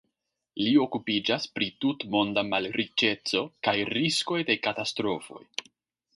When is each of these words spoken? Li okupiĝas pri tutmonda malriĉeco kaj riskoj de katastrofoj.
Li 0.59 0.71
okupiĝas 0.85 1.45
pri 1.57 1.67
tutmonda 1.85 2.45
malriĉeco 2.47 3.45
kaj 3.69 3.75
riskoj 3.93 4.41
de 4.51 4.59
katastrofoj. 4.67 5.43